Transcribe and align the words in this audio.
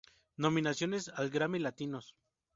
Nominaciones 0.37 1.09
al 1.09 1.29
Grammy 1.29 1.59
Latinos 1.59 2.15